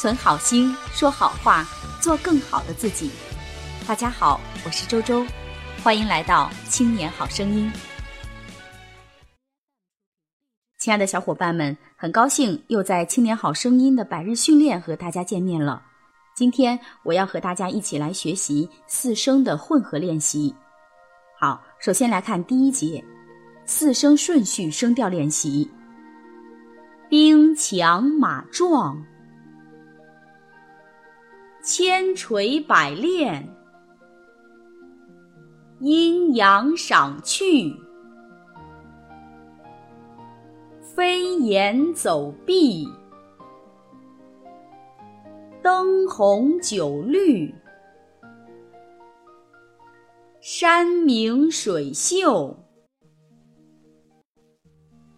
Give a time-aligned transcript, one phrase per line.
[0.00, 1.62] 存好心，说好话，
[2.00, 3.10] 做更好的自己。
[3.86, 5.26] 大家好，我是周周，
[5.84, 7.70] 欢迎来到《青年好声音》。
[10.78, 15.82] 亲爱的小伙伴们，很高兴又在《青年好声音》的百日训练和大家见面了。
[16.34, 20.54] 今天我要和大家一起来学习四声的混合练习。
[21.38, 23.04] 好，首先来看第一节，
[23.66, 25.70] 四声顺序声调练习。
[27.10, 29.04] 兵强马壮，
[31.72, 33.48] 千锤百炼，
[35.78, 37.72] 阴阳赏去，
[40.80, 42.88] 飞檐走壁，
[45.62, 47.54] 灯红酒绿，
[50.40, 52.56] 山明水秀。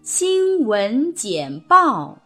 [0.00, 2.16] 新闻简报，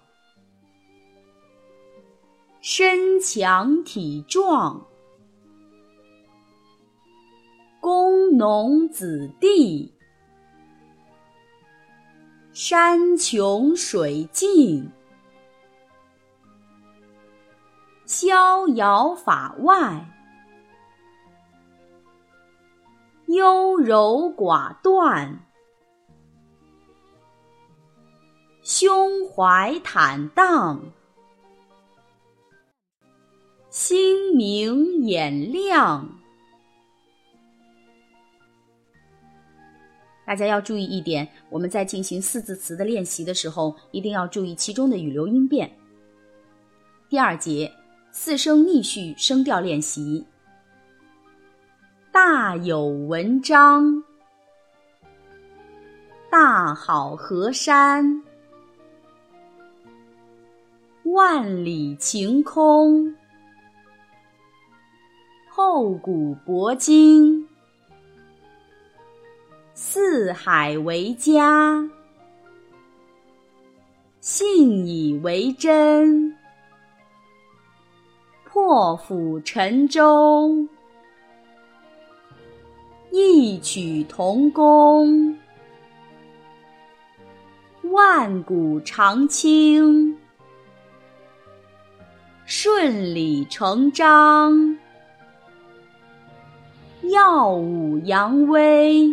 [2.62, 4.86] 身强体壮，
[7.80, 9.94] 工农子弟，
[12.52, 14.90] 山穷水尽，
[18.04, 20.06] 逍遥法外，
[23.28, 25.46] 优柔寡断。
[28.62, 30.92] 胸怀坦荡，
[33.90, 36.08] 心明眼亮。
[40.24, 45.68] 大家要注意一点，我们在进行四字词的练习的时候，一定要注意其中的语流音变。
[47.08, 47.68] 第二节
[48.12, 50.24] 四声逆序声调练习。
[52.12, 54.04] 大有文章，
[56.30, 58.22] 大好河山。
[61.02, 63.16] 万里晴空，
[65.62, 67.46] 厚古薄今，
[69.74, 71.86] 四海为家，
[74.20, 76.34] 信以为真，
[78.42, 80.66] 破釜沉舟，
[83.10, 85.38] 异曲同工，
[87.82, 90.16] 万古长青。
[92.46, 94.69] 顺理成章，
[97.30, 99.08] 耀武扬威，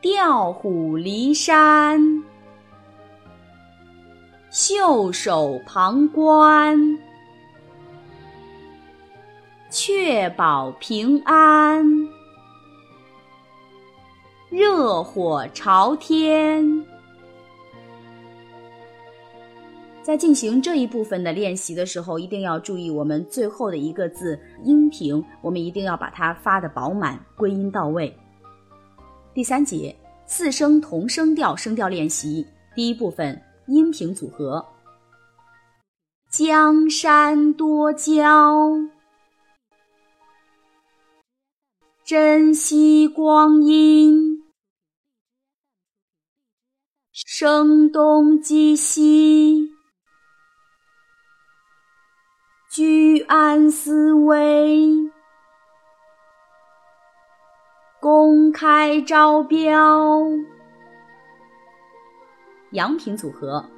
[0.00, 2.24] 调虎离山，
[4.50, 6.98] 袖手旁观，
[9.70, 11.86] 确保平安，
[14.48, 16.84] 热火朝天。
[20.02, 28.12] 在进行这一部分的练习的时候，一定要注意我们最后的一个字音平，我们一定要把它发的饱满，归音到位。
[29.34, 29.94] 第三节
[30.26, 34.64] 四声同声调声调练习，第一部分音平组合。
[36.30, 38.72] 江山多娇，
[42.04, 44.44] 珍惜光阴，
[47.12, 49.70] 声东击西。
[52.72, 54.88] 居安思危，
[57.98, 60.24] 公开招标。
[62.70, 63.68] 阳平组合：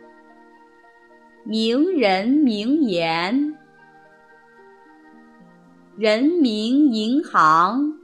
[1.42, 3.56] 名人名言，
[5.96, 7.94] 人民银行，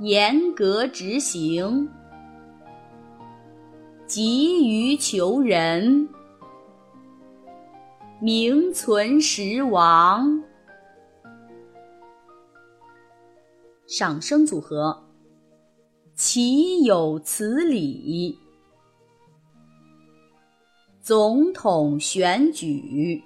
[0.00, 1.88] 严格执行，
[4.06, 6.06] 急于求人。
[8.20, 10.42] 名存实亡。
[13.86, 15.08] 赏声组合，
[16.16, 18.36] 岂有此理！
[21.00, 23.22] 总统选举，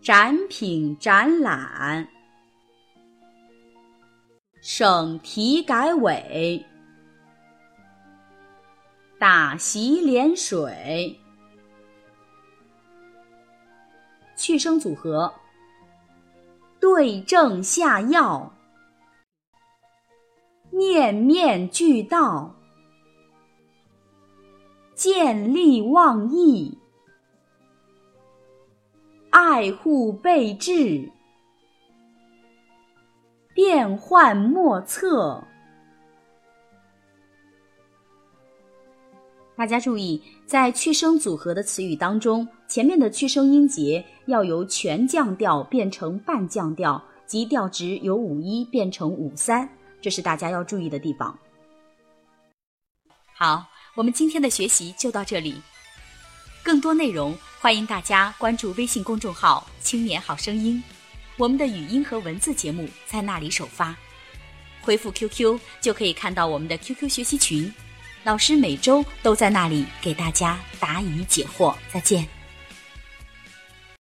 [0.00, 2.08] 展品展览，
[4.60, 6.64] 省体改委，
[9.18, 11.18] 打洗脸水。
[14.36, 15.32] 去声组合，
[16.80, 18.52] 对症下药，
[20.70, 22.54] 面面俱到，
[24.94, 26.76] 见利忘义，
[29.30, 31.10] 爱护备至，
[33.54, 35.42] 变幻莫测。
[39.54, 49.68] 大家注意，在去声组合的词语当中，前面的去声音节要由全降调变成半降调，即调值由五一变成五三，
[50.00, 51.38] 这是大家要注意的地方。
[53.34, 55.60] 好，我们今天的学习就到这里。
[56.62, 60.82] 更多内容，欢迎大家关注微信公众号“青年好声音”，
[61.36, 63.94] 我们的语音和文字节目在那里首发。
[64.80, 67.70] 回复 QQ 就可以看到我们的 QQ 学习群。
[68.24, 72.26] 老师每周都在那里给大家答疑解惑，再见。